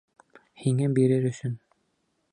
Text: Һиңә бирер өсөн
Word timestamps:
Һиңә 0.61 0.87
бирер 0.95 1.29
өсөн 1.33 1.55